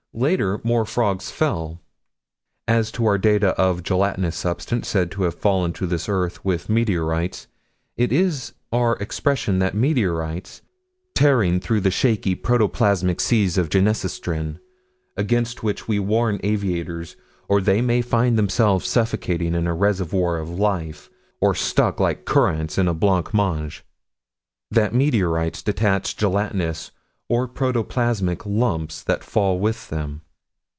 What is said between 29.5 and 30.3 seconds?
with them.